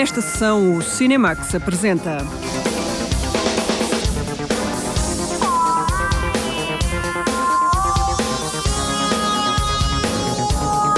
[0.00, 2.26] Nesta sessão, o Cinemax apresenta.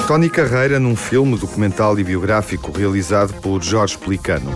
[0.07, 4.55] Tony Carreira num filme documental e biográfico realizado por Jorge Pelicano.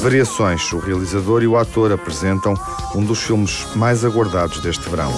[0.00, 2.54] Variações, o realizador e o ator apresentam
[2.94, 5.12] um dos filmes mais aguardados deste verão.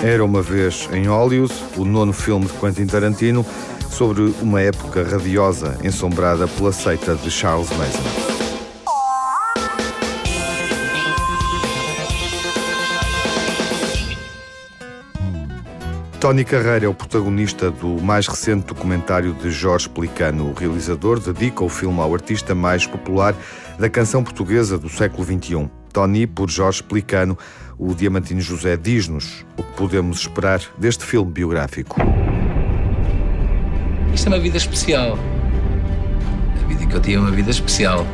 [0.00, 3.44] Era uma vez em Hollywood, o nono filme de Quentin Tarantino
[3.90, 8.28] sobre uma época radiosa ensombrada pela seita de Charles Manson.
[16.20, 20.50] Tony Carreira é o protagonista do mais recente documentário de Jorge Pelicano.
[20.50, 23.34] O realizador dedica o filme ao artista mais popular
[23.78, 25.68] da canção portuguesa do século XXI.
[25.98, 27.36] Tony, por Jorge Pelicano,
[27.76, 31.96] o Diamantino José diz-nos o que podemos esperar deste filme biográfico.
[34.14, 35.18] Isto é uma vida especial.
[36.62, 38.06] A vida que eu tinha é uma vida especial.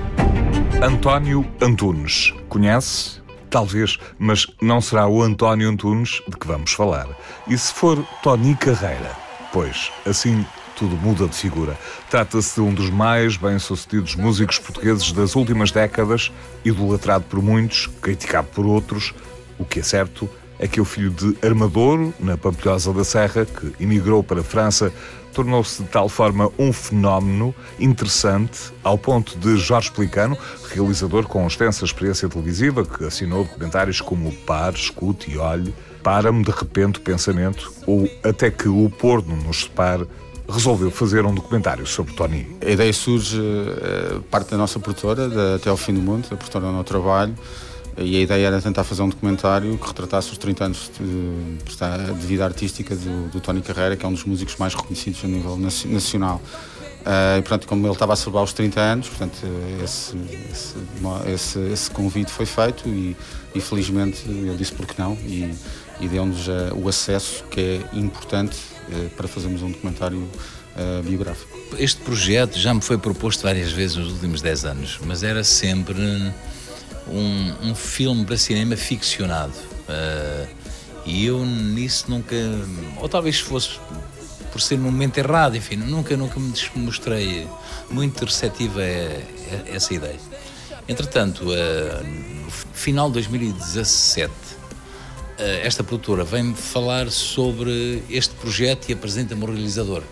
[0.83, 2.33] António Antunes.
[2.49, 3.21] Conhece?
[3.51, 7.07] Talvez, mas não será o António Antunes de que vamos falar.
[7.47, 9.24] E se for Tony Carreira?
[9.55, 10.45] Pois, assim
[10.77, 11.79] tudo muda de figura.
[12.11, 16.33] Trata-se de um dos mais bem-sucedidos músicos portugueses das últimas décadas,
[16.65, 19.15] idolatrado por muitos, criticado por outros.
[19.57, 23.73] O que é certo é que o filho de Armadouro, na Pampilhosa da Serra, que
[23.79, 24.93] emigrou para a França,
[25.33, 30.37] tornou-se de tal forma um fenómeno interessante, ao ponto de Jorge Pelicano,
[30.69, 35.73] realizador com extensa experiência televisiva, que assinou documentários como Par, Escute e Olhe,
[36.05, 40.07] Para-me de repente o pensamento, ou Até que o porno nos separe,
[40.49, 42.47] resolveu fazer um documentário sobre Tony.
[42.65, 46.37] A ideia surge uh, parte da nossa produtora, da Até ao Fim do Mundo, da
[46.37, 47.35] produtora no trabalho,
[47.97, 52.27] e a ideia era tentar fazer um documentário que retratasse os 30 anos de, de
[52.27, 55.57] vida artística do, do, Tony Carreira, que é um dos músicos mais reconhecidos a nível
[55.57, 56.41] nacional.
[57.05, 59.39] Uh, e, portanto, como ele estava a celebrar os 30 anos, portanto,
[59.83, 60.17] esse,
[60.51, 60.75] esse,
[61.27, 63.17] esse, esse convite foi feito e,
[63.55, 65.55] e, felizmente eu disse porque não e,
[66.01, 68.57] e deu-nos uh, o acesso que é importante
[68.89, 71.59] uh, para fazermos um documentário uh, biográfico.
[71.79, 75.99] Este projeto já me foi proposto várias vezes nos últimos 10 anos, mas era sempre
[77.09, 79.53] um, um filme para cinema ficcionado.
[81.05, 82.35] E eu nisso nunca,
[82.97, 83.79] ou talvez fosse
[84.51, 87.47] por ser no momento errado, enfim, nunca, nunca me mostrei
[87.91, 90.19] muito receptivo a, essa ideia.
[90.89, 94.44] Entretanto, no final de 2017, uh,
[95.39, 100.03] esta produtora vem-me falar sobre este projeto e apresenta-me o realizador.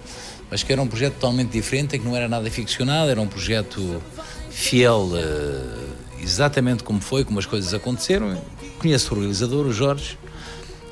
[0.50, 3.28] Mas que era um projeto totalmente diferente, em que não era nada ficcionado, era um
[3.28, 4.03] projeto
[4.50, 8.41] fiel uh, exatamente como foi, como as coisas aconteceram.
[8.78, 10.19] Conheço o realizador, o Jorge,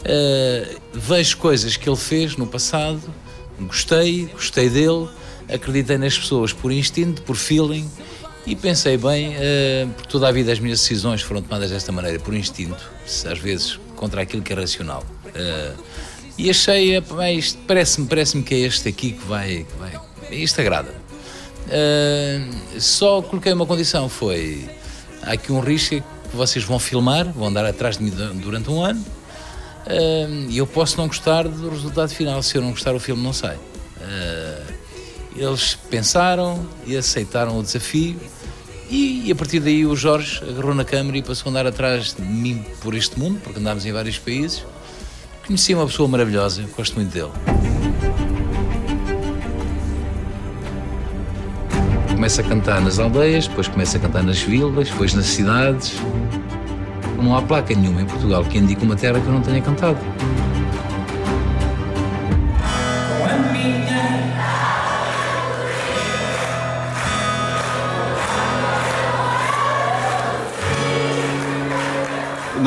[0.01, 3.03] uh, vejo coisas que ele fez no passado,
[3.61, 5.09] gostei, gostei dele,
[5.53, 7.89] acreditei nas pessoas por instinto, por feeling
[8.47, 12.19] e pensei bem, uh, por toda a vida as minhas decisões foram tomadas desta maneira,
[12.19, 15.05] por instinto, às vezes contra aquilo que é racional.
[15.27, 15.79] Uh,
[16.39, 16.97] e achei,
[17.37, 20.01] isto parece-me parece que é este aqui que vai, que vai
[20.31, 20.95] isto agrada.
[21.67, 24.67] Uh, só coloquei uma condição, foi
[25.23, 25.97] há aqui um risco
[26.31, 29.05] que vocês vão filmar, vão andar atrás de mim durante um ano
[30.49, 32.43] e eu posso não gostar do resultado final.
[32.43, 33.59] Se eu não gostar, o filme não sai.
[34.01, 34.63] Ah,
[35.35, 38.17] eles pensaram e aceitaram o desafio.
[38.91, 42.15] E, e, a partir daí o Jorge agarrou na câmera e passou a andar atrás
[42.15, 44.65] de mim por este mundo, porque andámos em vários países.
[45.47, 47.31] Conheci uma pessoa maravilhosa, gosto muito dele.
[52.21, 55.95] começa a cantar nas aldeias, depois começa a cantar nas vilas, depois nas cidades.
[57.17, 59.99] Não há placa nenhuma em Portugal que indique uma terra que eu não tenha cantado.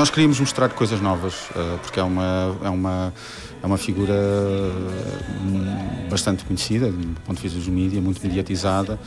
[0.03, 3.13] Nós queríamos mostrar coisas novas, eh, porque é uma, é uma,
[3.63, 8.99] é uma figura hum, bastante conhecida, do ponto de vista dos mídias, muito mediatizada,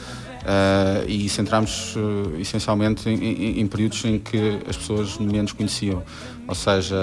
[0.46, 6.04] Uh, e centramos uh, essencialmente em, em, períodos em que as pessoas menos conheciam,
[6.46, 6.94] ou seja,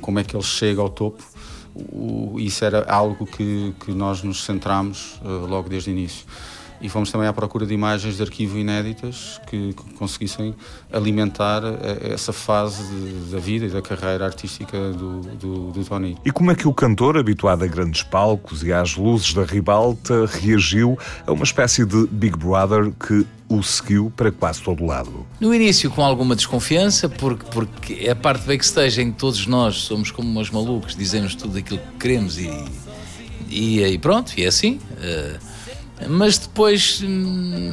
[0.00, 1.22] como é que ele chega ao topo.
[2.38, 6.24] Isso era algo que, que nós nos centramos logo desde o início
[6.80, 10.54] e fomos também à procura de imagens de arquivo inéditas que, que conseguissem
[10.92, 16.16] alimentar eh, essa fase de, da vida e da carreira artística do, do, do, Tony.
[16.24, 20.26] E como é que o cantor, habituado a grandes palcos e às luzes da ribalta,
[20.26, 25.26] reagiu a uma espécie de Big Brother que o seguiu para quase todo o lado?
[25.40, 29.76] No início, com alguma desconfiança, porque, porque é a parte backstage em que todos nós
[29.82, 32.50] somos como umas malucos, dizemos tudo aquilo que queremos e,
[33.48, 34.80] e, E, e pronto, e é assim.
[34.92, 35.55] Uh,
[36.08, 37.72] mas depois, hum,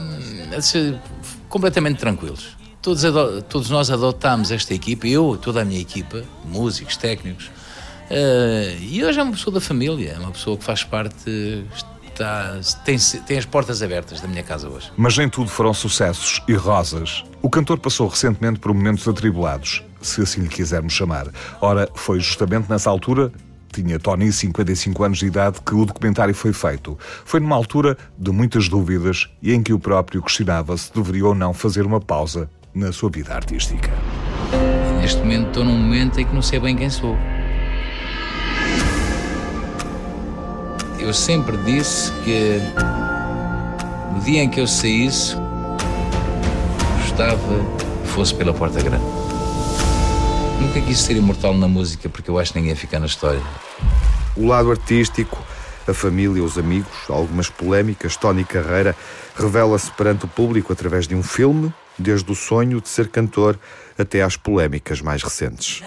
[1.49, 2.55] completamente tranquilos.
[2.81, 3.03] Todos,
[3.47, 9.19] todos nós adotámos esta equipa, eu, toda a minha equipa, músicos, técnicos, uh, e hoje
[9.19, 11.63] é uma pessoa da família, é uma pessoa que faz parte,
[12.05, 14.91] está, tem, tem as portas abertas da minha casa hoje.
[14.97, 17.23] Mas nem tudo foram sucessos e rosas.
[17.41, 21.27] O cantor passou recentemente por momentos atribulados, se assim lhe quisermos chamar.
[21.61, 23.31] Ora, foi justamente nessa altura
[23.73, 26.97] tinha Tony 55 anos de idade que o documentário foi feito.
[27.25, 31.35] Foi numa altura de muitas dúvidas e em que o próprio questionava se deveria ou
[31.35, 33.91] não fazer uma pausa na sua vida artística.
[35.01, 37.17] Neste momento estou num momento em que não sei bem quem sou.
[40.99, 42.59] Eu sempre disse que
[44.13, 45.35] no dia em que eu saísse,
[47.01, 47.59] gostava
[48.03, 49.22] que fosse pela porta grande.
[50.59, 53.41] Nunca quis ser imortal na música porque eu acho que ninguém ia ficar na história.
[54.35, 55.37] O lado artístico,
[55.87, 58.95] a família, os amigos, algumas polémicas, Tony Carreira
[59.35, 63.59] revela-se perante o público através de um filme, desde o sonho de ser cantor
[63.97, 65.83] até às polémicas mais recentes.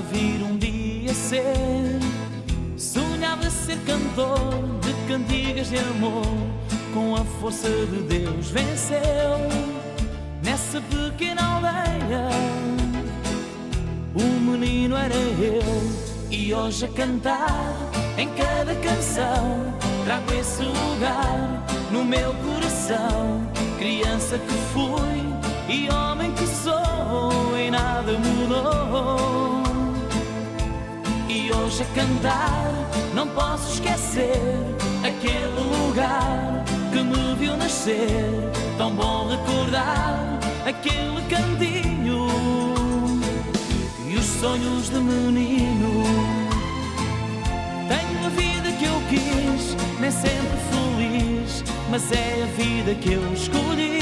[0.00, 1.98] Sonhava vir um dia ser.
[2.76, 4.38] Sonhava ser cantor
[4.80, 6.26] de cantigas de amor,
[6.94, 9.00] com a força de Deus venceu.
[10.42, 12.28] Nessa pequena aldeia,
[14.14, 15.62] o menino era eu,
[16.30, 17.76] e hoje a cantar
[18.16, 19.74] em cada canção,
[20.04, 23.46] trago esse lugar no meu coração.
[23.78, 29.59] Criança que fui e homem que sou, e nada mudou.
[31.70, 32.72] Hoje a cantar,
[33.14, 34.42] não posso esquecer
[35.04, 38.28] aquele lugar que me viu nascer.
[38.76, 42.26] Tão bom recordar aquele cantinho
[44.04, 46.02] e os sonhos de menino.
[47.86, 53.32] Tenho a vida que eu quis, nem sempre feliz, mas é a vida que eu
[53.32, 54.00] escolhi.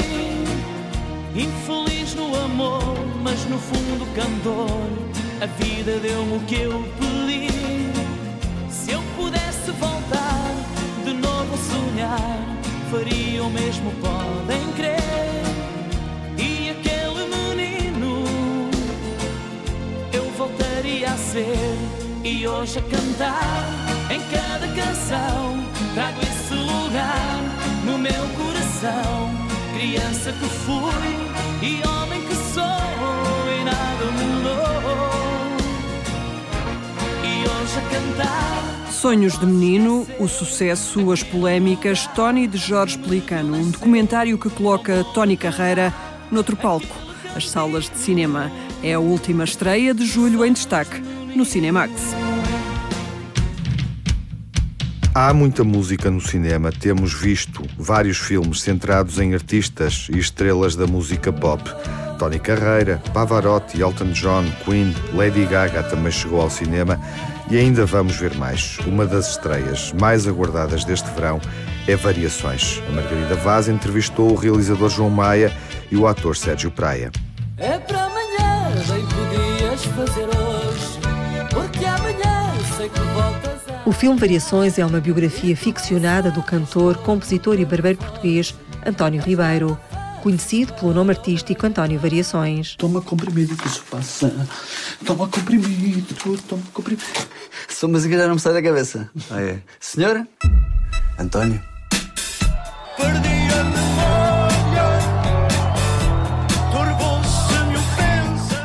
[1.35, 4.89] Infeliz no amor, mas no fundo cantor.
[5.39, 7.08] A vida deu-me o que eu pedi.
[9.69, 10.55] Se voltar
[11.05, 12.39] de novo sonhar,
[12.89, 15.43] faria o mesmo, podem crer.
[16.39, 18.23] E aquele menino
[20.11, 21.77] eu voltaria a ser.
[22.23, 23.69] E hoje a cantar
[24.09, 25.63] em cada canção,
[25.93, 27.39] trago esse lugar
[27.85, 29.29] no meu coração
[29.77, 31.15] criança que fui
[31.61, 32.63] e homem que sou
[33.55, 34.87] e nada mudou.
[37.23, 38.78] E hoje a cantar.
[38.99, 45.05] Sonhos de Menino, o sucesso, as polémicas, Tony de Jorge Pelicano, um documentário que coloca
[45.13, 45.93] Tony Carreira
[46.29, 46.97] noutro palco,
[47.33, 48.51] as salas de cinema.
[48.83, 50.99] É a última estreia de julho em destaque
[51.33, 51.93] no Cinemax.
[55.15, 56.69] Há muita música no cinema.
[56.69, 61.63] Temos visto vários filmes centrados em artistas e estrelas da música pop.
[62.19, 66.99] Tony Carreira, Pavarotti, Elton John, Queen, Lady Gaga também chegou ao cinema
[67.49, 68.77] e ainda vamos ver mais.
[68.85, 71.39] Uma das estreias mais aguardadas deste verão
[71.87, 72.81] é Variações.
[72.87, 75.51] A Margarida Vaz entrevistou o realizador João Maia
[75.91, 77.11] e o ator Sérgio Praia.
[77.57, 80.99] É para amanhã, bem podias fazer hoje,
[81.49, 83.89] porque amanhã sei que voltas a...
[83.89, 88.53] O filme Variações é uma biografia ficcionada do cantor, compositor e barbeiro português
[88.85, 89.77] António Ribeiro,
[90.19, 92.75] conhecido pelo nome artístico António Variações.
[92.75, 94.31] Toma comprimido que isso passa.
[95.05, 96.13] Toma comprimido,
[96.47, 97.05] toma comprimido.
[97.67, 99.09] Só música já não me sai da cabeça.
[99.31, 99.59] Ah, é?
[99.79, 100.27] Senhora?
[101.17, 101.61] António?
[102.97, 104.49] Perdi a memória.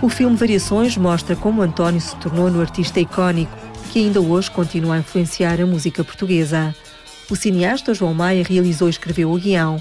[0.03, 4.97] O filme Variações mostra como António se tornou no artista icónico que ainda hoje continua
[4.97, 6.75] a influenciar a música portuguesa.
[7.31, 9.81] O cineasta João Maia realizou e escreveu o guião.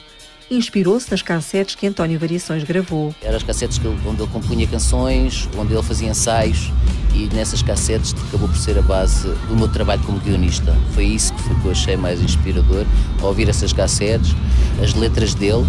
[0.53, 3.13] Inspirou-se nas cassetes que António Variações gravou.
[3.23, 6.71] Eram as cassetes onde ele compunha canções, onde ele fazia ensaios
[7.11, 10.77] e nessas cassetes acabou por ser a base do meu trabalho como guionista.
[10.93, 12.85] Foi isso que, foi, que eu achei mais inspirador,
[13.23, 14.35] ouvir essas cassetes,
[14.79, 15.65] as letras dele,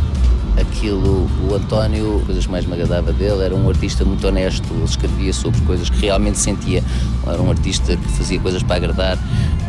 [0.60, 5.32] aquilo, o António, coisas mais me agradava dele, era um artista muito honesto, ele escrevia
[5.32, 6.84] sobre coisas que realmente sentia,
[7.26, 9.18] era um artista que fazia coisas para agradar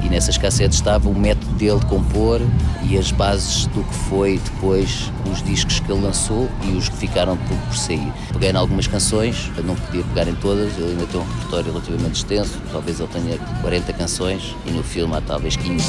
[0.06, 2.40] E nessas cassetes estava o método dele de compor
[2.88, 6.98] e as bases do que foi depois os discos que ele lançou e os que
[6.98, 8.14] ficaram por, por sair.
[8.32, 12.16] Peguei em algumas canções, não podia pegar em todas, ele ainda tem um repertório relativamente
[12.18, 15.84] extenso, talvez ele tenha 40 canções e no filme há talvez 15.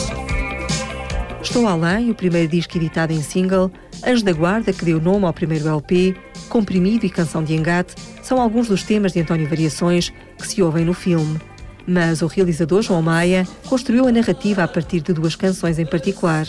[1.43, 3.71] Estou Além, o primeiro disco editado em single,
[4.05, 6.17] Anjo da Guarda, que deu nome ao primeiro LP,
[6.49, 10.85] Comprimido e Canção de Engate, são alguns dos temas de António Variações que se ouvem
[10.85, 11.39] no filme.
[11.87, 16.47] Mas o realizador João Maia construiu a narrativa a partir de duas canções em particular,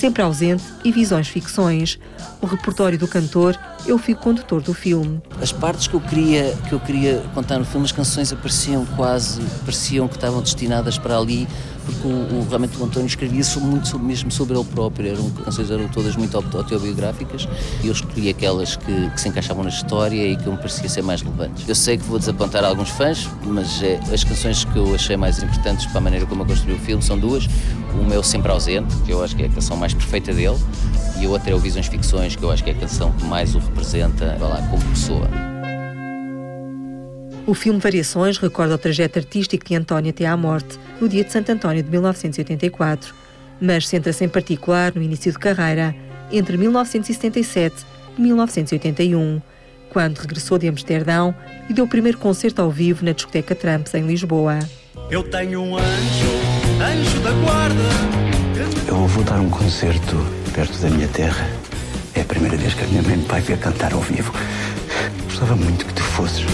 [0.00, 1.98] Sempre Ausente e Visões Ficções.
[2.40, 5.20] O repertório do cantor é o condutor do filme.
[5.42, 9.42] As partes que eu queria que eu queria contar no filme, as canções apareciam quase,
[9.62, 11.46] pareciam que estavam destinadas para ali
[11.90, 15.88] porque o, o, realmente o António escrevia muito mesmo sobre ele próprio, eram canções eram
[15.88, 17.48] todas muito autobiográficas
[17.82, 21.02] e eu escolhi aquelas que, que, se encaixavam na história e que me parecia ser
[21.02, 21.68] mais relevantes.
[21.68, 25.42] Eu sei que vou desapontar alguns fãs, mas é, as canções que eu achei mais
[25.42, 27.48] importantes para a maneira como eu construí o filme são duas.
[27.94, 30.58] Uma é o Sempre Ausente, que eu acho que é a canção mais perfeita dele,
[31.18, 33.24] e a outra é o Visões Ficções, que eu acho que é a canção que
[33.24, 35.28] mais o representa lá, como pessoa.
[37.50, 41.32] O filme Variações recorda o trajeto artístico de António até à morte, no dia de
[41.32, 43.12] Santo António de 1984,
[43.60, 45.92] mas centra-se em particular no início de carreira,
[46.30, 47.84] entre 1977
[48.16, 49.42] e 1981,
[49.88, 51.34] quando regressou de Amsterdão
[51.68, 54.60] e deu o primeiro concerto ao vivo na discoteca Tramps, em Lisboa.
[55.10, 56.30] Eu tenho um anjo,
[56.80, 58.86] anjo da guarda.
[58.86, 61.50] Eu vou dar um concerto perto da minha terra.
[62.14, 64.32] É a primeira vez que a minha mãe me vai ver cantar ao vivo.
[65.24, 66.44] Gostava muito que tu fosses.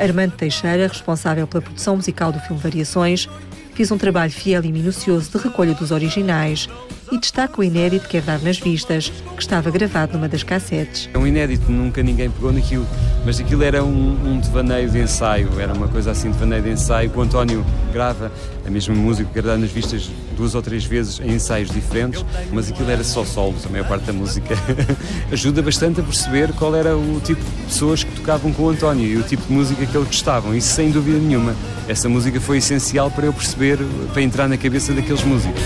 [0.00, 3.28] Armando Teixeira, responsável pela produção musical do filme Variações,
[3.74, 6.68] fez um trabalho fiel e minucioso de recolha dos originais
[7.10, 11.08] e destaca o inédito que é dar nas vistas, que estava gravado numa das cassetes.
[11.12, 12.86] É um inédito, nunca ninguém pegou naquilo,
[13.24, 17.10] mas aquilo era um, um devaneio de ensaio, era uma coisa assim, devaneio de ensaio,
[17.10, 18.30] que o António grava
[18.66, 22.70] a mesma música que era nas vistas duas ou três vezes em ensaios diferentes, mas
[22.70, 24.54] aquilo era só solos, a maior parte da música.
[25.32, 29.06] Ajuda bastante a perceber qual era o tipo de pessoas que tocavam com o António
[29.06, 31.56] e o tipo de música que eles gostavam, isso sem dúvida nenhuma.
[31.88, 33.78] Essa música foi essencial para eu perceber,
[34.12, 35.60] para entrar na cabeça daqueles músicos.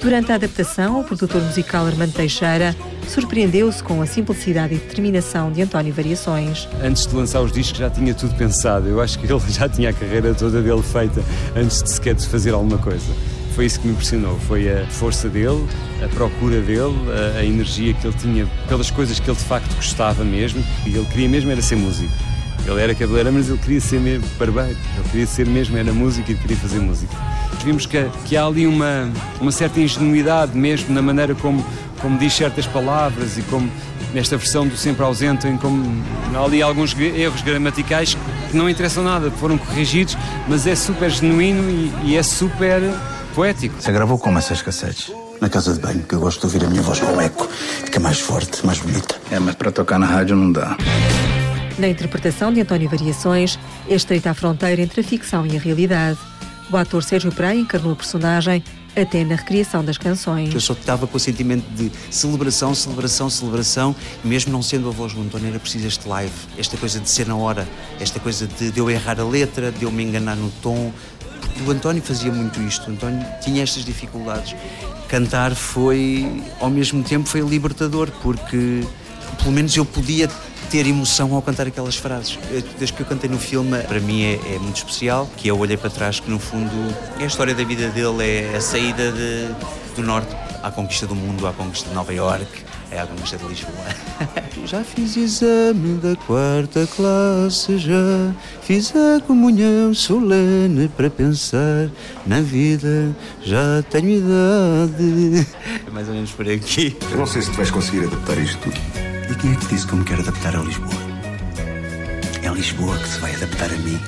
[0.00, 2.74] Durante a adaptação, o produtor musical Armando Teixeira
[3.06, 6.66] surpreendeu-se com a simplicidade e determinação de António Variações.
[6.82, 8.88] Antes de lançar os discos já tinha tudo pensado.
[8.88, 11.22] Eu acho que ele já tinha a carreira toda dele feita
[11.54, 13.12] antes de sequer de fazer alguma coisa.
[13.54, 15.68] Foi isso que me impressionou, foi a força dele,
[16.02, 16.96] a procura dele,
[17.34, 20.64] a, a energia que ele tinha pelas coisas que ele de facto gostava mesmo.
[20.86, 22.29] E ele queria mesmo era ser músico.
[22.66, 24.76] Ele era cabeleireiro, mas ele queria ser mesmo barbeiro.
[24.96, 27.14] Ele queria ser mesmo, era música e queria fazer música.
[27.64, 31.64] Vimos que, que há ali uma, uma certa ingenuidade mesmo na maneira como,
[32.00, 33.70] como diz certas palavras e como
[34.14, 36.02] nesta versão do sempre ausente, em como
[36.34, 38.16] há ali alguns erros gramaticais
[38.50, 40.16] que não interessam nada, foram corrigidos,
[40.48, 42.80] mas é super genuíno e, e é super
[43.34, 43.74] poético.
[43.80, 45.12] Você gravou como essas cassetes?
[45.40, 47.48] Na casa de banho, que eu gosto de ouvir a minha voz com eco.
[47.84, 49.16] Fica mais forte, mais bonita.
[49.30, 50.76] É, mas para tocar na rádio não dá.
[51.80, 53.58] Na interpretação de António Variações,
[53.88, 56.18] é estreita a fronteira entre a ficção e a realidade.
[56.70, 58.62] O ator Sérgio Praia encarnou o personagem
[58.94, 60.52] até na recriação das canções.
[60.52, 65.14] Eu só estava com o sentimento de celebração, celebração, celebração, mesmo não sendo a voz
[65.14, 67.66] do António, era preciso este live, esta coisa de ser na hora,
[67.98, 70.92] esta coisa de, de eu errar a letra, de eu me enganar no tom,
[71.40, 74.54] porque o António fazia muito isto, o António tinha estas dificuldades.
[75.08, 78.82] Cantar foi, ao mesmo tempo, foi libertador, porque
[79.38, 80.28] pelo menos eu podia
[80.70, 82.38] ter emoção ao cantar aquelas frases.
[82.78, 85.76] Desde que eu cantei no filme, para mim é, é, muito especial, que eu olhei
[85.76, 86.70] para trás, que no fundo
[87.18, 89.48] é a história da vida dele, é a saída de,
[89.96, 92.46] do norte à conquista do mundo, à conquista de Nova York,
[92.90, 93.74] é a conquista de Lisboa.
[94.64, 101.90] já fiz exame da quarta classe, já fiz a comunhão solene para pensar
[102.24, 105.46] na vida, já tenho idade.
[105.86, 106.96] É mais ou menos por aqui.
[107.10, 109.09] Eu não sei se tu vais conseguir adaptar isto tudo.
[109.30, 111.00] E quem é que disse que eu me quero adaptar a Lisboa?
[112.42, 114.00] É Lisboa que se vai adaptar a mim.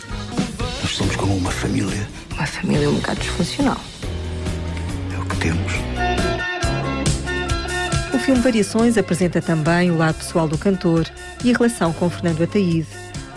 [0.83, 2.09] Nós somos como uma família.
[2.33, 3.81] Uma família um bocado disfuncional.
[5.15, 5.73] É o que temos.
[8.13, 11.09] O filme Variações apresenta também o lado pessoal do cantor
[11.45, 12.89] e a relação com Fernando Ataíde.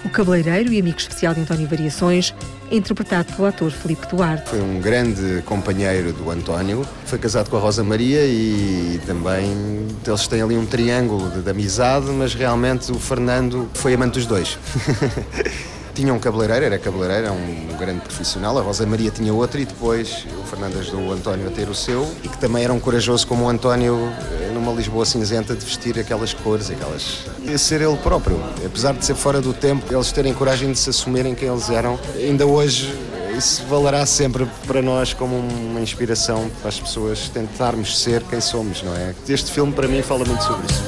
[0.04, 2.34] O cabeleireiro e amigo especial de António Variações
[2.72, 4.50] interpretado pelo ator Felipe Duarte.
[4.50, 10.28] Foi um grande companheiro do António, foi casado com a Rosa Maria e também eles
[10.28, 14.58] têm ali um triângulo de, de amizade, mas realmente o Fernando foi amante dos dois.
[15.96, 19.66] tinha um cabeleireiro, era cabeleireiro, era um grande profissional, a Rosa Maria tinha outro e
[19.66, 22.80] depois o Fernando ajudou o António a ter o seu e que também era um
[22.80, 24.12] corajoso como o António
[24.54, 27.20] numa Lisboa cinzenta de vestir aquelas cores, aquelas.
[27.44, 28.38] E ser ele próprio.
[28.66, 31.98] Apesar de ser fora do tempo, eles terem coragem de se assumirem quem eles eram.
[32.16, 32.94] Ainda hoje
[33.38, 38.84] isso valerá sempre para nós como uma inspiração para as pessoas tentarmos ser quem somos,
[38.84, 39.14] não é?
[39.28, 40.84] Este filme para mim fala muito sobre isso.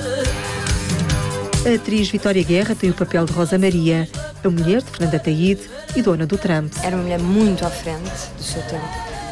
[1.69, 4.07] A atriz Vitória Guerra tem o papel de Rosa Maria,
[4.47, 6.73] a mulher de Fernanda Taíde e dona do Trump.
[6.83, 8.85] Era uma mulher muito à frente do seu tempo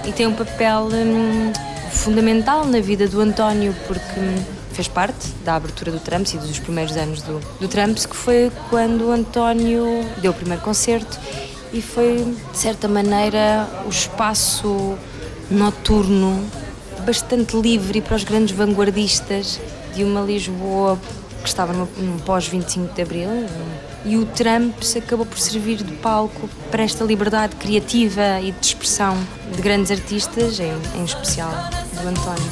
[0.08, 1.52] e tem um papel hum,
[1.92, 6.60] fundamental na vida do António porque hum, fez parte da abertura do Trumps e dos
[6.60, 11.18] primeiros anos do, do que foi quando o António deu o primeiro concerto
[11.74, 14.98] e foi, de certa maneira, o espaço
[15.50, 16.42] noturno
[17.06, 19.60] bastante livre para os grandes vanguardistas
[19.94, 20.98] de uma Lisboa
[21.42, 21.88] que estava no
[22.26, 23.30] pós-25 de Abril.
[24.06, 29.18] E o Trump acabou por servir de palco para esta liberdade criativa e de expressão
[29.56, 31.52] de grandes artistas, em, em especial
[32.02, 32.52] do António.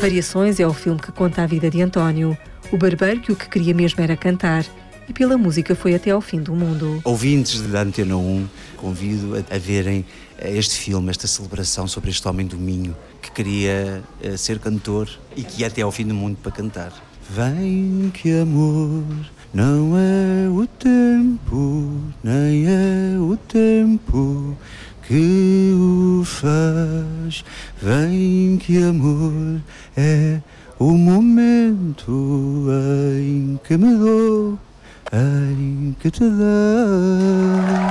[0.00, 2.36] Variações é o filme que conta a vida de António,
[2.72, 4.64] o barbeiro que o que queria mesmo era cantar
[5.08, 7.00] e pela música foi até ao fim do mundo.
[7.04, 10.04] Ouvintes da Antena 1, convido a, a verem
[10.38, 15.08] eh, este filme, esta celebração sobre este homem do Minho que queria uh, ser cantor
[15.36, 16.92] e que ia até ao fim do mundo para cantar.
[17.30, 19.04] Vem que amor
[19.54, 21.92] não é o tempo,
[22.24, 24.56] nem é o tempo
[25.06, 27.44] que o faz.
[27.80, 29.60] Vem que amor
[29.96, 30.40] é
[30.78, 32.66] o momento
[33.20, 34.58] em que me dou
[35.12, 37.84] em que te dá.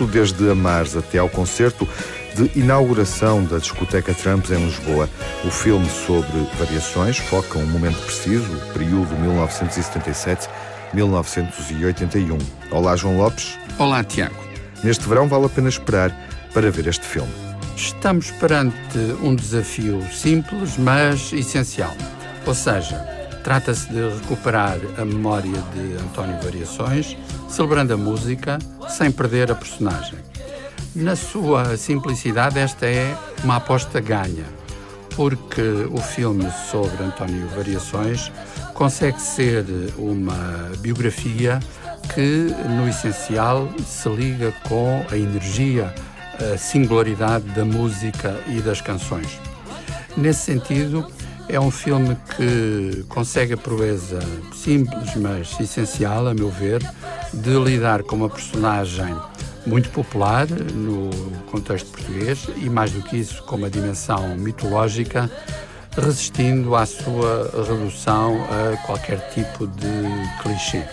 [0.00, 1.86] Percurso desde Amares até ao concerto
[2.34, 5.08] de inauguração da discoteca Tramps em Lisboa.
[5.44, 9.14] O filme sobre variações foca um momento preciso, o período
[10.94, 12.40] 1967-1981.
[12.70, 13.58] Olá, João Lopes.
[13.78, 14.36] Olá, Tiago.
[14.82, 16.16] Neste verão vale a pena esperar
[16.54, 17.32] para ver este filme.
[17.76, 21.94] Estamos perante um desafio simples, mas essencial.
[22.46, 22.96] Ou seja,
[23.42, 27.16] trata-se de recuperar a memória de António Variações
[27.50, 28.58] celebrando a música
[28.88, 30.18] sem perder a personagem.
[30.94, 34.44] Na sua simplicidade, esta é uma aposta ganha,
[35.14, 38.32] porque o filme sobre António Variações
[38.74, 39.64] consegue ser
[39.98, 41.60] uma biografia
[42.14, 45.94] que, no essencial, se liga com a energia,
[46.52, 49.38] a singularidade da música e das canções.
[50.16, 51.06] Nesse sentido,
[51.50, 54.20] é um filme que consegue a proeza
[54.54, 56.80] simples, mas essencial, a meu ver,
[57.32, 59.14] de lidar com uma personagem
[59.66, 61.10] muito popular no
[61.50, 65.30] contexto português e, mais do que isso, com uma dimensão mitológica,
[65.96, 70.84] resistindo à sua redução a qualquer tipo de clichê.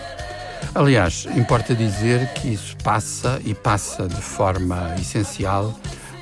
[0.74, 5.72] Aliás, importa dizer que isso passa e passa de forma essencial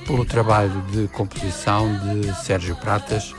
[0.06, 3.34] pelo trabalho de composição de Sérgio Pratas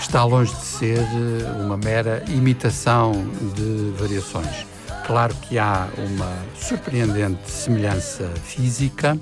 [0.00, 3.12] está longe de ser eh, uma mera imitação
[3.54, 4.66] de variações.
[5.06, 9.18] Claro que há uma surpreendente semelhança física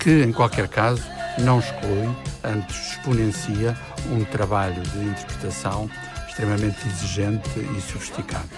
[0.00, 1.02] que, em qualquer caso,
[1.38, 2.08] não exclui,
[2.42, 3.76] antes exponencia
[4.10, 5.88] um trabalho de interpretação
[6.28, 8.48] extremamente exigente e sofisticado.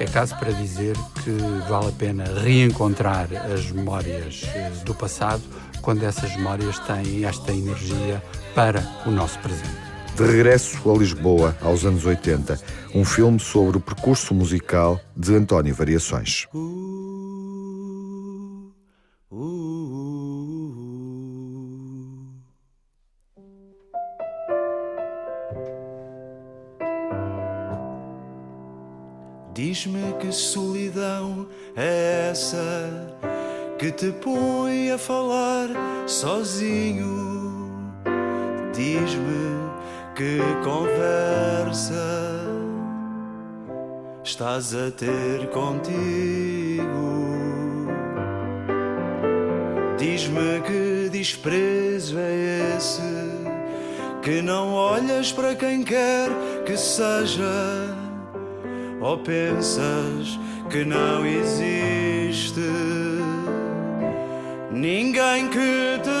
[0.00, 1.30] É caso para dizer que
[1.68, 5.42] vale a pena reencontrar as memórias eh, do passado
[5.82, 8.22] quando essas memórias têm esta energia
[8.54, 9.87] para o nosso presente.
[10.18, 12.58] De regresso a Lisboa, aos anos 80,
[12.92, 16.48] um filme sobre o percurso musical de António Variações.
[29.54, 33.16] Diz-me que solidão é essa
[33.78, 35.68] que te põe a falar
[36.08, 37.38] sozinho.
[38.74, 39.77] Diz-me
[40.18, 41.94] que conversa
[44.24, 46.82] estás a ter contigo?
[49.96, 53.00] Diz-me que desprezo é esse
[54.20, 56.28] que não olhas para quem quer
[56.66, 57.94] que seja,
[59.00, 60.36] ou pensas
[60.68, 62.58] que não existe
[64.72, 66.17] ninguém que te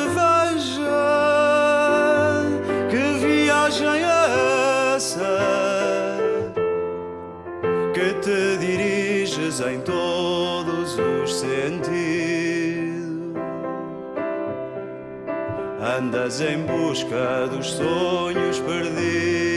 [15.98, 19.47] Andas em busca dos sonhos perdidos.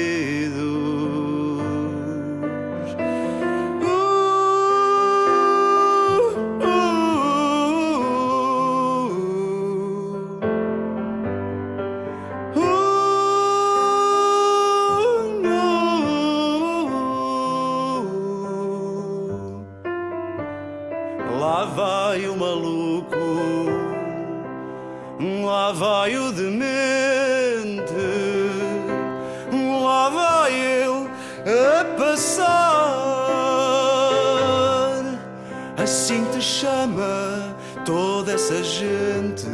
[35.92, 37.54] Assim te chama
[37.86, 39.46] toda essa gente.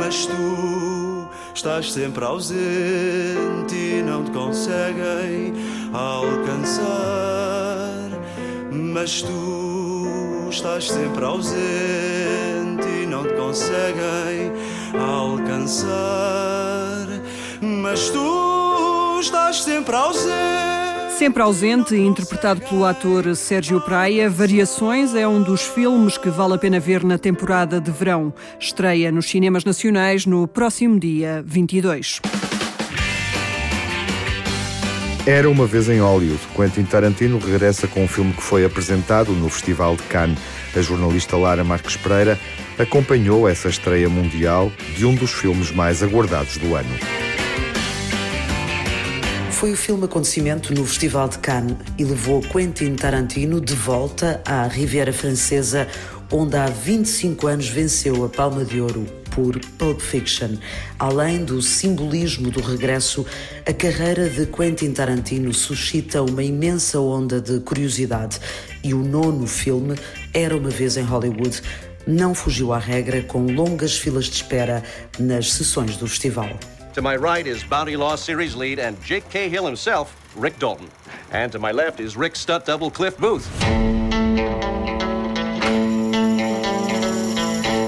[0.00, 5.54] Mas tu estás sempre ausente e não te conseguem
[5.92, 6.82] alcançar.
[8.72, 14.50] Mas tu estás sempre ausente e não te conseguem
[14.98, 15.86] alcançar.
[17.60, 20.67] Mas tu estás sempre ausente.
[21.18, 26.58] Sempre ausente, interpretado pelo ator Sérgio Praia, Variações é um dos filmes que vale a
[26.58, 28.32] pena ver na temporada de verão.
[28.60, 32.20] Estreia nos cinemas nacionais no próximo dia 22.
[35.26, 36.40] Era uma vez em Hollywood.
[36.54, 40.38] Quentin Tarantino regressa com um filme que foi apresentado no Festival de Cannes.
[40.76, 42.38] A jornalista Lara Marques Pereira
[42.78, 47.27] acompanhou essa estreia mundial de um dos filmes mais aguardados do ano.
[49.58, 54.68] Foi o filme acontecimento no Festival de Cannes e levou Quentin Tarantino de volta à
[54.68, 55.88] Riviera Francesa,
[56.30, 60.50] onde há 25 anos venceu a Palma de Ouro por Pulp Fiction.
[60.96, 63.26] Além do simbolismo do regresso,
[63.66, 68.38] a carreira de Quentin Tarantino suscita uma imensa onda de curiosidade
[68.84, 69.96] e o nono filme,
[70.32, 71.62] Era uma vez em Hollywood,
[72.06, 74.84] não fugiu à regra com longas filas de espera
[75.18, 76.48] nas sessões do festival.
[76.98, 80.90] To my right is Bounty Law Series lead and Jake Cahill himself, Rick Dalton.
[81.30, 83.46] And to my left is Rick stunt double Cliff Booth.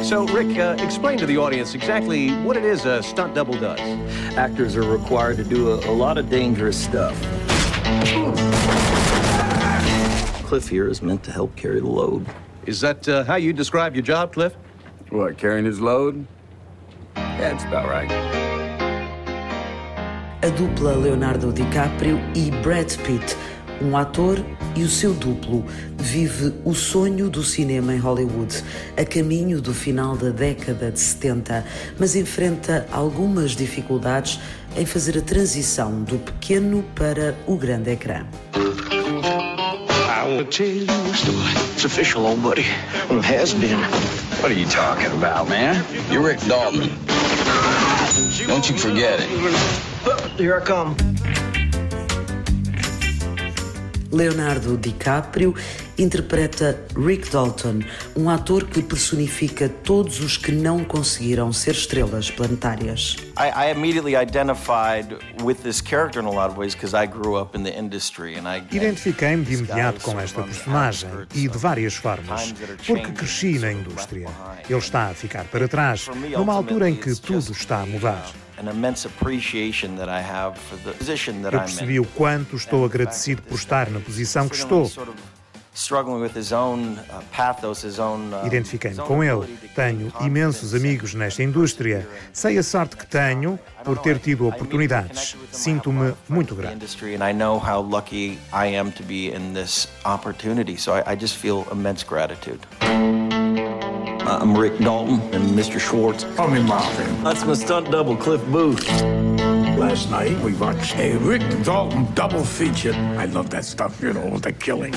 [0.06, 3.80] So, Rick, uh, explain to the audience exactly what it is a stunt double does.
[4.36, 7.20] Actors are required to do a, a lot of dangerous stuff.
[10.44, 12.24] Cliff here is meant to help carry the load.
[12.64, 14.54] Is that uh, how you describe your job, Cliff?
[15.08, 16.24] What, carrying his load?
[17.16, 18.39] Yeah, that's about right.
[20.42, 23.36] A dupla Leonardo DiCaprio e Brad Pitt,
[23.82, 24.42] um ator
[24.74, 25.66] e o seu duplo,
[25.98, 28.64] vive o sonho do cinema em Hollywood,
[28.96, 31.62] a caminho do final da década de 70,
[31.98, 34.40] mas enfrenta algumas dificuldades
[34.78, 38.24] em fazer a transição do pequeno para o grande ecrã.
[44.40, 45.84] What are you talking about, man?
[46.10, 46.88] You're Rick Dalton.
[48.46, 49.89] Don't you forget it.
[50.36, 50.96] Here I come.
[54.10, 55.54] Leonardo DiCaprio
[56.02, 57.80] interpreta Rick Dalton,
[58.16, 63.16] um ator que personifica todos os que não conseguiram ser estrelas planetárias.
[63.38, 67.36] I, I immediately identified with this character in a lot of ways because I grew
[67.40, 71.94] up in the industry and I Identifiquei-me de imediato com esta personagem e de várias
[71.94, 72.54] formas,
[72.86, 74.28] porque cresci na indústria.
[74.68, 78.30] Ele está a ficar para trás, numa altura em que tudo está a mudar.
[81.50, 84.90] Eu percebi o quanto estou agradecido por estar na posição que estou.
[85.72, 86.98] Sort of struggling with his own
[87.32, 88.32] pathos, his own.
[88.44, 89.46] Identifiquei-me com ele.
[89.74, 92.06] Tenho imensos amigos nesta indústria.
[92.32, 95.36] Sei a sorte que tenho por ter tido oportunidades.
[95.52, 96.72] Sinto-me muito grato.
[96.74, 100.76] industry, and I know how lucky I am to be in this opportunity.
[100.76, 102.60] So I, I just feel immense gratitude.
[102.82, 105.80] I'm Rick Dalton and Mr.
[105.80, 106.24] Schwartz.
[106.36, 107.24] Call me Marvin.
[107.24, 108.86] That's my stunt double, Cliff Booth.
[109.76, 112.92] Last night we watched a Rick Dalton double feature.
[113.18, 114.94] I love that stuff, you know, with the killing.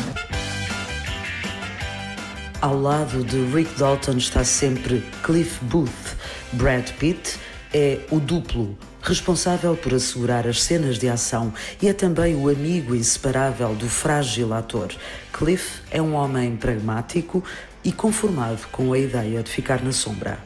[2.63, 6.15] Ao lado de Rick Dalton está sempre Cliff Booth.
[6.53, 7.37] Brad Pitt
[7.73, 12.95] é o duplo, responsável por assegurar as cenas de ação e é também o amigo
[12.95, 14.93] inseparável do frágil ator.
[15.33, 17.43] Cliff é um homem pragmático
[17.83, 20.39] e conformado com a ideia de ficar na sombra.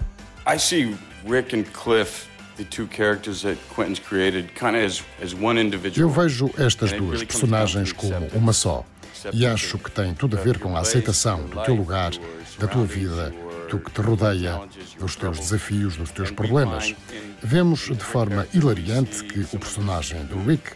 [0.51, 2.25] I see Rick and Cliff,
[2.55, 7.23] the two characters that Quentin's created, kind of as, as one Eu vejo estas duas
[7.23, 8.83] personagens como uma só.
[9.33, 12.11] E acho que tem tudo a ver com a aceitação do teu lugar,
[12.59, 13.33] da tua vida
[13.77, 14.59] mundo que te rodeia,
[14.99, 16.95] dos teus desafios, dos teus problemas.
[17.41, 20.71] Vemos de forma hilariante que o personagem do Rick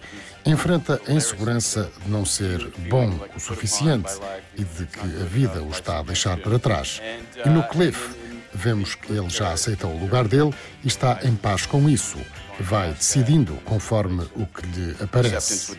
[0.45, 4.11] enfrenta a insegurança de não ser bom o suficiente
[4.57, 7.01] e de que a vida o está a deixar para trás.
[7.43, 8.15] E no Cliff,
[8.53, 12.17] vemos que ele já aceita o lugar dele e está em paz com isso.
[12.59, 15.75] Vai decidindo conforme o que lhe aparece.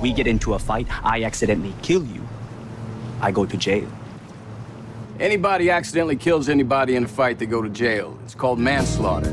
[0.00, 2.22] We get into a fight, I accidentally kill you.
[3.22, 3.88] I go to jail.
[5.20, 8.18] Anybody accidentally kills anybody in a fight, they go to jail.
[8.24, 9.32] It's called manslaughter.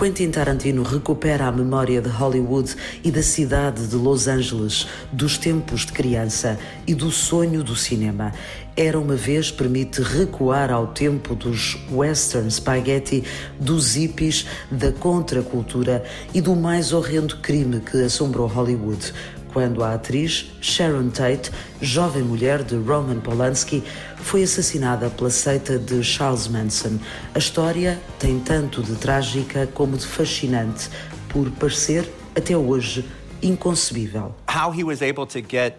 [0.00, 5.84] Quentin Tarantino recupera a memória de Hollywood e da cidade de Los Angeles, dos tempos
[5.84, 8.32] de criança e do sonho do cinema.
[8.74, 13.22] Era uma vez permite recuar ao tempo dos western spaghetti,
[13.60, 19.12] dos hippies, da contracultura e do mais horrendo crime que assombrou Hollywood
[19.52, 23.82] quando a atriz Sharon Tate, jovem mulher de Roman Polanski,
[24.22, 26.98] foi assassinada pela seita de Charles Manson.
[27.34, 30.88] A história tem tanto de trágica como de fascinante,
[31.28, 33.04] por parecer, até hoje,
[33.42, 34.34] inconcebível.
[34.48, 35.76] How he was able to get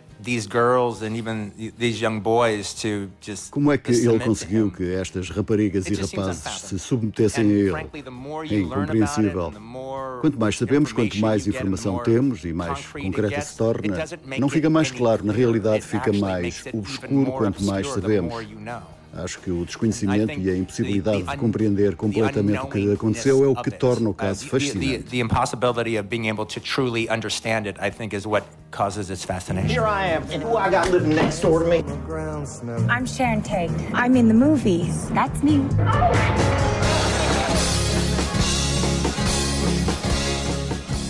[3.50, 7.74] como é que ele conseguiu que estas raparigas e rapazes se submetessem a ele?
[8.50, 9.54] É incompreensível.
[10.22, 14.04] Quanto mais sabemos, quanto mais informação temos e mais concreta se torna,
[14.38, 18.34] não fica mais claro, na realidade fica mais obscuro quanto mais sabemos.
[19.14, 23.56] Acho que o desconhecimento e a impossibilidade de compreender completamente o que aconteceu é o
[23.56, 25.04] que torna o caso fascinante.
[25.04, 29.26] The impossibility of being able to truly understand it, I think, is what causes its
[29.26, 29.70] fascination.
[29.70, 31.84] Here I am, and who I got living next door to me?
[32.90, 33.72] I'm Sharon Tate.
[33.94, 35.10] I'm in the movies.
[35.10, 35.60] That's me.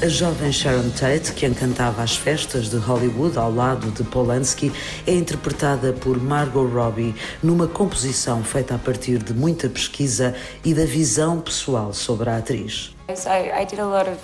[0.03, 4.71] A jovem Sharon Tate, que encantava as festas de Hollywood ao lado de Polanski,
[5.05, 10.35] é interpretada por Margot Robbie numa composição feita a partir de muita pesquisa
[10.65, 12.95] e da visão pessoal sobre a atriz.
[13.09, 14.17] I, I did a lot of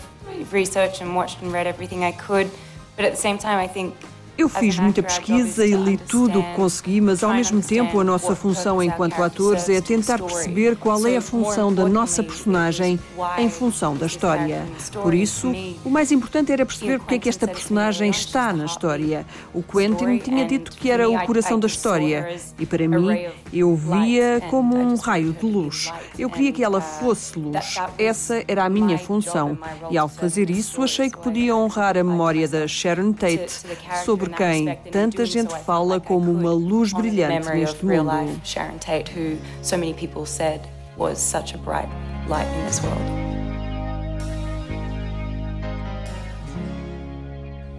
[0.52, 2.50] research and watched and read everything I could,
[2.96, 3.94] but at the same time I think
[4.38, 8.04] eu fiz muita pesquisa e li tudo o que consegui, mas ao mesmo tempo a
[8.04, 13.00] nossa função enquanto atores é tentar perceber qual é a função da nossa personagem
[13.38, 14.64] em função da história.
[15.02, 15.52] Por isso,
[15.84, 19.26] o mais importante era perceber porque é que esta personagem está na história.
[19.54, 24.42] O Quentin tinha dito que era o coração da história e para mim eu via
[24.50, 25.92] como um raio de luz.
[26.18, 27.76] Eu queria que ela fosse luz.
[27.98, 29.58] Essa era a minha função
[29.90, 33.62] e ao fazer isso achei que podia honrar a memória da Sharon Tate
[34.06, 38.40] sobre por quem tanta gente fala como uma luz brilhante neste mundo.
[38.44, 40.62] Sharon Tate, who so many people said
[40.98, 41.90] was such a bright
[42.28, 43.28] light in this world.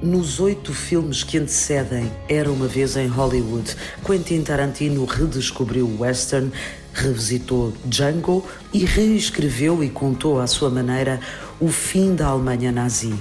[0.00, 3.74] Nos oito filmes que antecedem Era uma Vez em Hollywood,
[4.06, 6.52] Quentin Tarantino redescobriu o western,
[6.94, 11.18] revisitou Django e reescreveu e contou à sua maneira
[11.58, 13.12] o fim da Alemanha nazi.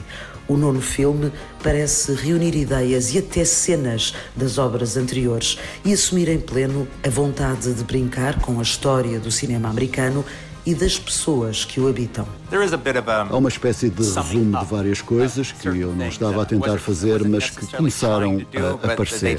[0.47, 1.31] O nono filme
[1.61, 7.73] parece reunir ideias e até cenas das obras anteriores e assumir em pleno a vontade
[7.73, 10.23] de brincar com a história do cinema americano
[10.65, 12.27] e das pessoas que o habitam.
[13.29, 17.23] Há uma espécie de resumo de várias coisas que eu não estava a tentar fazer,
[17.25, 19.37] mas que começaram a aparecer.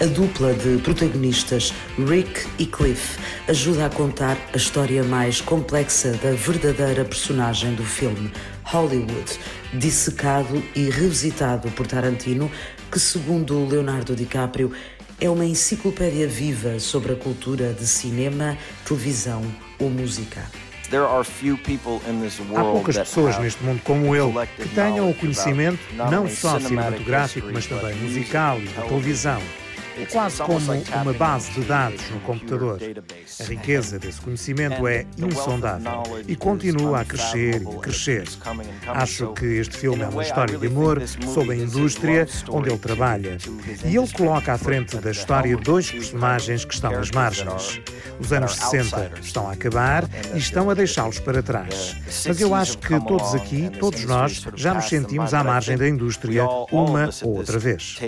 [0.00, 6.30] A dupla de protagonistas, Rick e Cliff, ajuda a contar a história mais complexa da
[6.30, 8.30] verdadeira personagem do filme,
[8.62, 9.40] Hollywood,
[9.74, 12.48] dissecado e revisitado por Tarantino,
[12.92, 14.70] que, segundo Leonardo DiCaprio,
[15.20, 18.56] é uma enciclopédia viva sobre a cultura de cinema,
[18.86, 19.42] televisão
[19.80, 20.44] ou música.
[22.54, 27.66] Há poucas pessoas neste mundo como ele que tenham o conhecimento não só cinematográfico, mas
[27.66, 29.42] também musical e de televisão
[30.06, 30.58] quase como
[31.02, 32.80] uma base de dados no computador.
[33.40, 38.28] A riqueza desse conhecimento é insondável e continua a crescer e crescer.
[38.86, 43.38] Acho que este filme é uma história de amor sobre a indústria onde ele trabalha.
[43.84, 47.80] E ele coloca à frente da história dois personagens que estão às margens.
[48.20, 51.96] Os anos 60 estão a acabar e estão a deixá-los para trás.
[52.26, 56.44] Mas eu acho que todos aqui, todos nós, já nos sentimos à margem da indústria
[56.70, 57.98] uma ou outra vez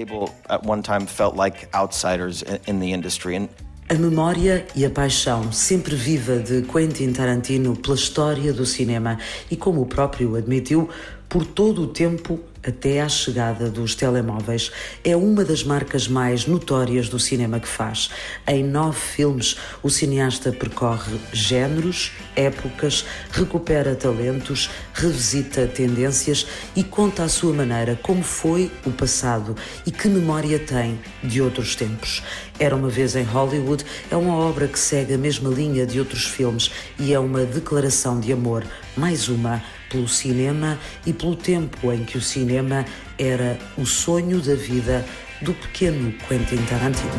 [1.80, 3.36] outsiders in the industry.
[3.36, 3.48] And
[3.90, 9.18] a memória e a paixão sempre viva de Quentin Tarantino pela história do cinema
[9.50, 10.88] e, como o próprio admitiu,
[11.28, 14.70] por todo o tempo até à chegada dos telemóveis,
[15.04, 18.10] é uma das marcas mais notórias do cinema que faz.
[18.46, 26.46] Em nove filmes, o cineasta percorre géneros, épocas, recupera talentos, revisita tendências
[26.76, 31.74] e conta à sua maneira como foi o passado e que memória tem de outros
[31.74, 32.22] tempos.
[32.58, 36.24] Era uma vez em Hollywood é uma obra que segue a mesma linha de outros
[36.24, 38.64] filmes e é uma declaração de amor,
[38.96, 42.86] mais uma pelo cinema e pelo tempo em que o cinema
[43.18, 45.04] era o sonho da vida
[45.42, 47.10] do pequeno Quentin Tarantino.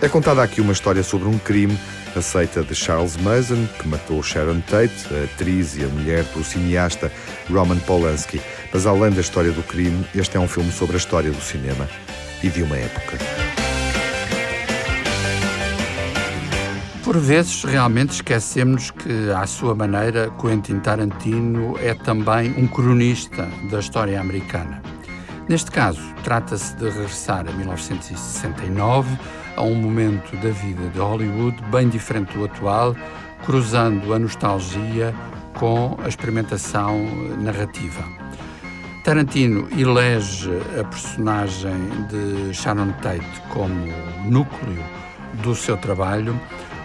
[0.00, 1.76] É contada aqui uma história sobre um crime
[2.18, 7.12] aceita de Charles Mason, que matou Sharon Tate, a atriz e a mulher do cineasta
[7.50, 8.40] Roman Polanski.
[8.72, 11.88] Mas além da história do crime, este é um filme sobre a história do cinema
[12.46, 13.18] e de uma época.
[17.02, 23.80] Por vezes, realmente esquecemos que, à sua maneira, Quentin Tarantino é também um cronista da
[23.80, 24.80] história americana.
[25.48, 29.18] Neste caso, trata-se de regressar a 1969,
[29.56, 32.94] a um momento da vida de Hollywood bem diferente do atual,
[33.44, 35.14] cruzando a nostalgia
[35.54, 37.04] com a experimentação
[37.40, 38.25] narrativa.
[39.06, 43.86] Tarantino elege a personagem de Sharon Tate como
[44.28, 44.82] núcleo
[45.44, 46.36] do seu trabalho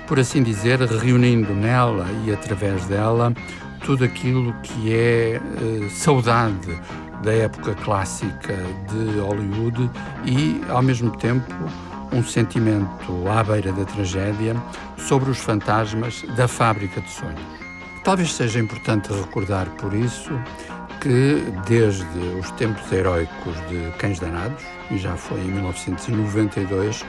[0.05, 3.34] por assim dizer, reunindo nela e através dela
[3.84, 6.79] tudo aquilo que é eh, saudade
[7.23, 8.55] da época clássica
[8.88, 9.89] de Hollywood
[10.23, 11.51] e, ao mesmo tempo,
[12.13, 14.55] um sentimento à beira da tragédia
[14.95, 17.62] sobre os fantasmas da fábrica de sonhos.
[18.03, 20.31] Talvez seja importante recordar, por isso,
[21.01, 27.03] que desde os tempos heróicos de Cães Danados, e já foi em 1992,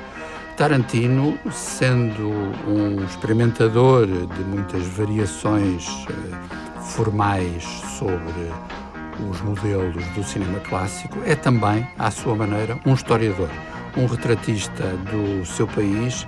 [0.57, 2.31] Tarantino, sendo
[2.67, 7.65] um experimentador de muitas variações eh, formais
[7.99, 8.51] sobre
[9.31, 13.51] os modelos do cinema clássico, é também, à sua maneira, um historiador,
[13.97, 16.27] um retratista do seu país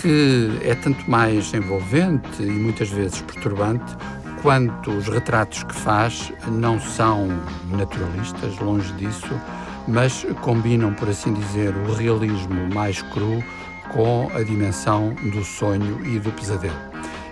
[0.00, 3.96] que é tanto mais envolvente e muitas vezes perturbante
[4.46, 7.26] quanto os retratos que faz não são
[7.68, 9.28] naturalistas, longe disso,
[9.88, 13.42] mas combinam, por assim dizer, o realismo mais cru
[13.92, 16.78] com a dimensão do sonho e do pesadelo.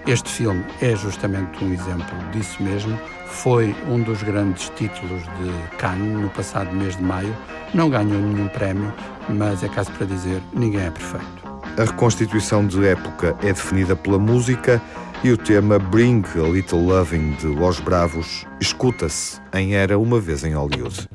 [0.08, 2.98] Este filme é justamente um exemplo disso mesmo.
[3.26, 7.36] Foi um dos grandes títulos de Cannes no passado mês de maio.
[7.72, 8.92] Não ganhou nenhum prémio,
[9.28, 11.44] mas é caso para dizer: ninguém é perfeito.
[11.78, 14.82] A reconstituição de época é definida pela música
[15.24, 20.44] e o tema Bring a Little Loving de Los Bravos escuta-se em Era uma vez
[20.44, 21.08] em Hollywood.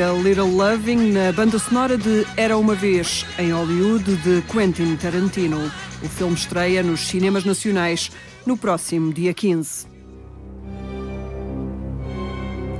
[0.00, 5.70] A Little Loving na banda sonora de Era uma Vez, em Hollywood, de Quentin Tarantino.
[6.02, 8.10] O filme estreia nos cinemas nacionais
[8.44, 9.86] no próximo dia 15.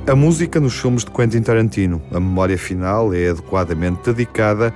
[0.07, 4.73] A música nos filmes de Quentin Tarantino, a memória final é adequadamente dedicada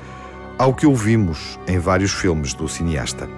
[0.58, 3.30] ao que ouvimos em vários filmes do cineasta.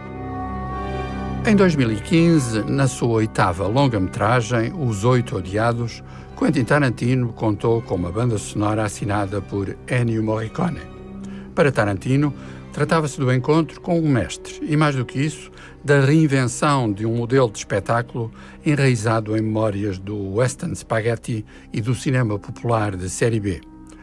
[1.45, 6.01] Em 2015, na sua oitava longa-metragem, Os Oito Odiados,
[6.43, 10.81] Quentin Tarantino contou com uma banda sonora assinada por Ennio Morricone.
[11.55, 12.33] Para Tarantino,
[12.73, 15.49] tratava-se do encontro com um mestre e, mais do que isso,
[15.85, 18.29] da reinvenção de um modelo de espetáculo
[18.65, 23.61] enraizado em memórias do western spaghetti e do cinema popular de série B.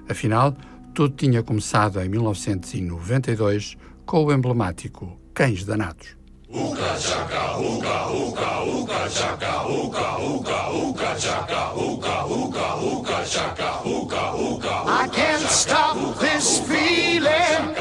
[0.09, 0.57] Afinal,
[0.95, 3.77] tudo tinha começado em 1992
[4.07, 6.20] com o emblemático Cães Danados.
[6.53, 14.35] Uka chaka, uka, uka, uka chaka, uka, uka, uka chaka, uka, uka, uka chaka, uka,
[14.35, 14.83] uka.
[14.87, 17.75] I can't stop this feeling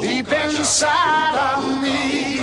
[0.00, 2.40] deep inside of me.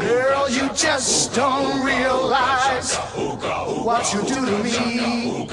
[0.00, 5.48] Girl, you just don't realize what you do to me.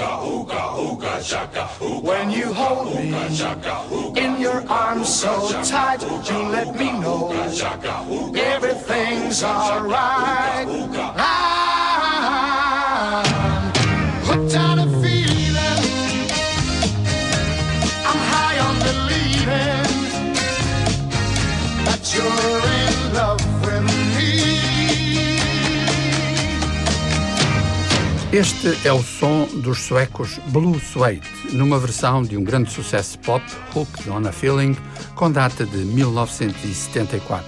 [2.04, 3.14] When you hold me
[4.22, 7.32] in your arms so tight, you let me know
[8.36, 11.33] everything's alright.
[28.34, 31.22] Este é o som dos suecos Blue Suede,
[31.52, 34.76] numa versão de um grande sucesso pop, Hooked on a Feeling,
[35.14, 37.48] com data de 1974.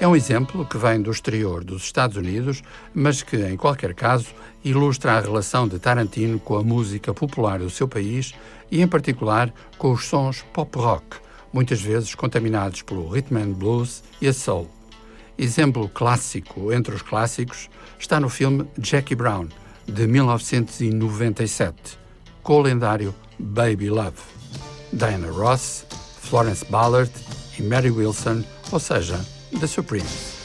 [0.00, 2.62] É um exemplo que vem do exterior dos Estados Unidos,
[2.94, 4.28] mas que, em qualquer caso,
[4.64, 8.32] ilustra a relação de Tarantino com a música popular do seu país
[8.70, 11.18] e, em particular, com os sons pop-rock,
[11.52, 14.70] muitas vezes contaminados pelo rhythm and blues e a soul.
[15.36, 19.48] Exemplo clássico entre os clássicos está no filme Jackie Brown,
[19.86, 21.98] de 1997,
[22.42, 24.18] com o lendário Baby Love.
[24.92, 25.84] Diana Ross,
[26.20, 27.12] Florence Ballard
[27.58, 29.18] e Mary Wilson, ou seja,
[29.58, 30.35] The Supremes.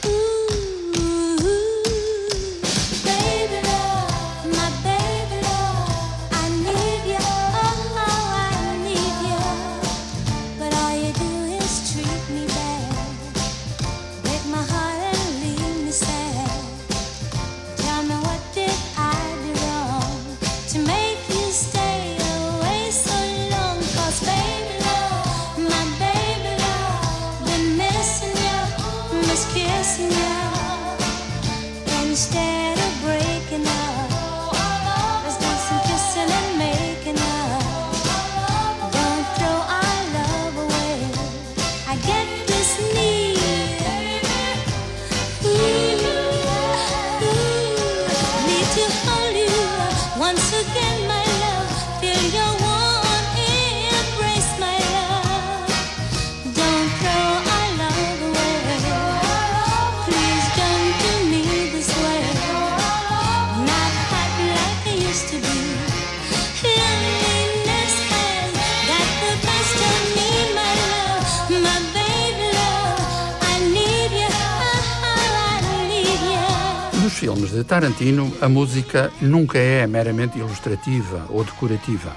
[77.22, 82.16] Filmes de Tarantino, a música nunca é meramente ilustrativa ou decorativa.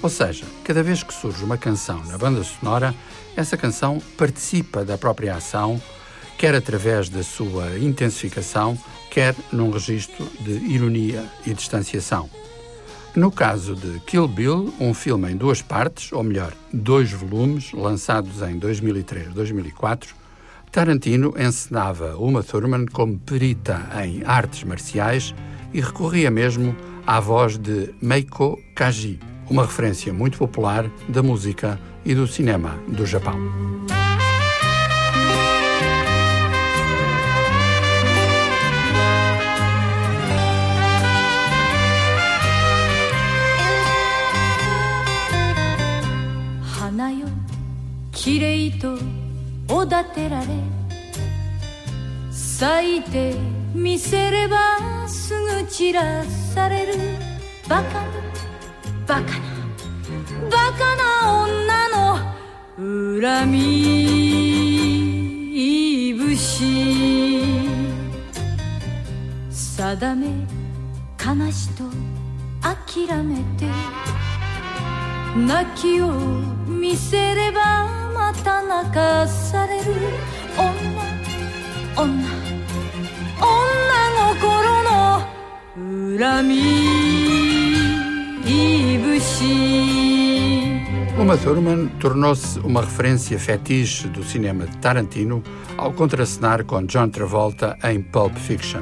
[0.00, 2.94] Ou seja, cada vez que surge uma canção na banda sonora,
[3.36, 5.82] essa canção participa da própria ação,
[6.38, 8.78] quer através da sua intensificação,
[9.10, 12.30] quer num registro de ironia e distanciação.
[13.16, 18.42] No caso de Kill Bill, um filme em duas partes, ou melhor, dois volumes, lançados
[18.42, 20.06] em 2003-2004,
[20.76, 25.34] Tarantino encenava Uma Thurman como perita em artes marciais
[25.72, 29.18] e recorria mesmo à voz de Meiko Kaji,
[29.48, 33.40] uma referência muito popular da música e do cinema do Japão.
[46.78, 47.28] Hana yo,
[48.12, 49.15] kirei to
[49.68, 50.46] おだてられ
[52.30, 53.34] 咲いて
[53.74, 56.94] みせればすぐ散らされる
[57.68, 58.06] バカな
[59.06, 59.26] バカな
[60.50, 61.04] バカな
[61.42, 62.16] 女の
[63.20, 63.56] 恨み
[66.12, 67.06] 節。
[69.50, 70.26] 定め
[71.18, 71.84] 悲しと
[72.62, 73.66] 諦めて
[75.36, 76.12] 泣きを
[76.66, 78.05] 見せれば
[78.45, 79.91] た泣かされる
[80.57, 80.71] 女
[81.97, 82.23] 女
[83.41, 83.51] 女
[84.17, 84.49] の頃
[84.83, 85.21] の
[86.17, 86.55] 恨み
[89.19, 89.81] 節
[91.19, 95.43] Uma Thurman tornou-se uma referência fetiche do cinema de Tarantino
[95.77, 98.81] ao contracenar com John Travolta em Pulp Fiction.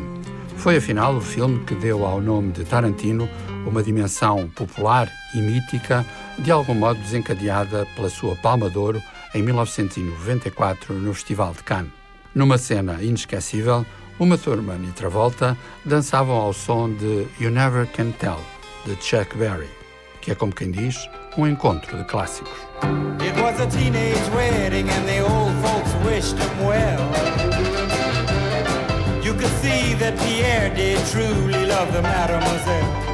[0.55, 3.27] Foi afinal o filme que deu ao nome de Tarantino
[3.65, 6.05] uma dimensão popular e mítica,
[6.37, 9.03] de algum modo desencadeada pela sua Palma de Ouro
[9.34, 11.92] em 1994 no Festival de Cannes.
[12.34, 13.84] Numa cena inesquecível,
[14.18, 18.40] Uma Thurman e Travolta dançavam ao som de You Never Can Tell,
[18.86, 19.68] de Chuck Berry,
[20.20, 20.96] que é como quem diz,
[21.36, 22.52] um encontro de clássicos.
[23.20, 27.00] It was a teenage wedding and the old folks wished him well.
[29.24, 33.13] You could see that Pierre did truly love the mademoiselle.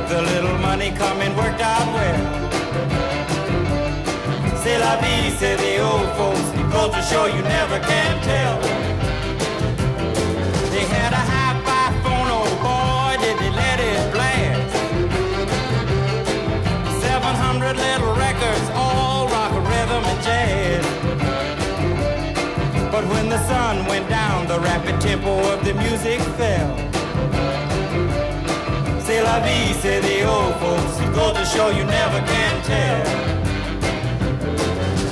[5.41, 6.49] say the old folks.
[6.95, 8.57] To show you never can tell.
[10.73, 14.71] They had a hi-fi phone, oh boy, did they let it blast.
[17.01, 20.85] 700 little records, all rock, rhythm, and jazz.
[22.91, 26.71] But when the sun went down, the rapid tempo of the music fell.
[29.05, 30.95] C'est la vie, say the old folks.
[31.15, 33.50] Goes to show you never can tell.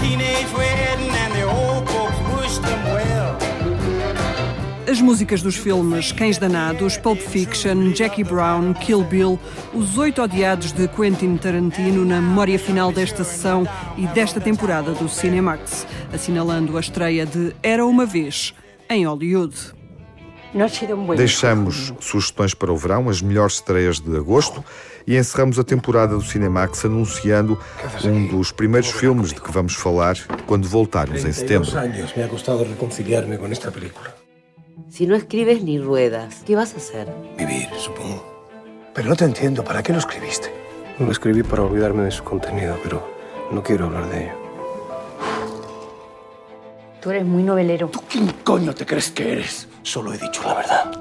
[0.00, 3.36] Teenage wedding and the old folks wished them well.
[4.90, 9.38] As músicas dos filmes Cães Danados, Pulp Fiction, Jackie Brown, Kill Bill,
[9.72, 15.08] Os Oito Odiados de Quentin Tarantino na memória final desta sessão e desta temporada do
[15.08, 18.52] Cinemax, assinalando a estreia de Era Uma Vez,
[18.88, 19.79] em Hollywood.
[21.16, 24.64] Deixamos sugestões para o verão, as melhores estreias de agosto
[25.06, 27.58] e encerramos a temporada do Cinemax anunciando
[28.04, 31.78] um dos primeiros filmes de que vamos falar quando voltarmos em setembro.
[31.78, 34.14] años me ha costado reconciliarme con esta película.
[34.88, 37.06] Si no escribes ni ruedas, ¿qué vas a hacer?
[37.38, 38.24] Vivir, supongo.
[38.92, 40.52] Pero no te entiendo, ¿para qué lo escribiste?
[40.98, 43.08] Lo escribí para olvidarme de su contenido, pero
[43.52, 44.32] no quiero hablar de ello.
[47.00, 47.88] Tú eres muy novelero.
[47.88, 49.66] ¿Tú quién coño te crees que eres?
[49.82, 50.92] Solo he dicho la verdad.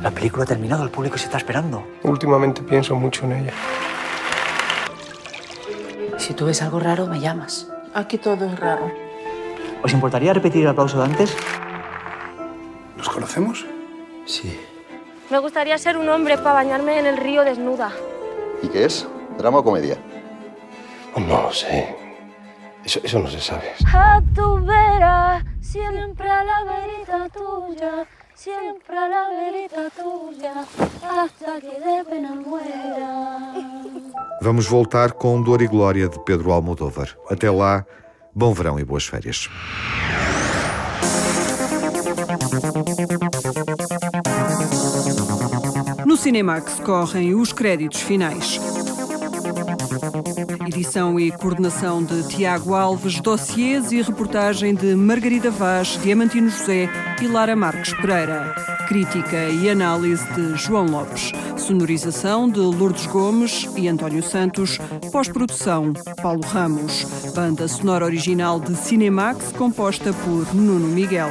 [0.00, 1.84] La película ha terminado, el público se está esperando.
[2.02, 3.52] Últimamente pienso mucho en ella.
[6.18, 7.68] Si tú ves algo raro, me llamas.
[7.94, 8.90] Aquí todo es raro.
[9.82, 11.36] ¿Os importaría repetir el aplauso de antes?
[12.96, 13.66] ¿Nos conocemos?
[14.24, 14.58] Sí.
[15.30, 17.90] Me gustaría ser un hombre para bañarme en el río desnuda.
[18.62, 19.06] ¿Y qué es?
[19.36, 19.96] ¿Drama o comedia?
[21.16, 21.96] No lo sé.
[22.84, 23.72] Eso, eso no se sabe.
[23.92, 24.58] A tu
[27.82, 30.64] tuya, siempre a la verita tuya,
[31.02, 33.54] hasta que de pena muera.
[34.40, 37.16] Vamos voltar com Dor e Glória de Pedro Almodóvar.
[37.28, 37.84] Até lá,
[38.34, 39.48] bom verão e boas férias.
[46.06, 48.60] No Cinemax correm os créditos finais.
[50.66, 56.88] Edição e coordenação de Tiago Alves, dossiês e reportagem de Margarida Vaz, Diamantino José
[57.22, 58.52] e Lara Marques Pereira.
[58.88, 61.30] Crítica e análise de João Lopes.
[61.56, 64.78] Sonorização de Lourdes Gomes e António Santos.
[65.12, 67.04] Pós-produção, Paulo Ramos.
[67.32, 71.30] Banda sonora original de Cinemax, composta por Nuno Miguel.